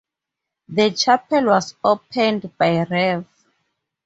[0.67, 3.23] The chapel was opened by Rev.